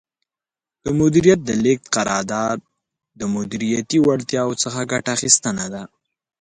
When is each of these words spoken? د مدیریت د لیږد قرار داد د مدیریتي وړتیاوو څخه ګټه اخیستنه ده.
د 0.85 0.85
مدیریت 0.99 1.39
د 1.45 1.49
لیږد 1.63 1.85
قرار 1.95 2.23
داد 2.33 2.57
د 3.19 3.21
مدیریتي 3.35 3.97
وړتیاوو 4.01 4.59
څخه 4.63 4.79
ګټه 4.91 5.09
اخیستنه 5.17 5.65
ده. 5.73 5.83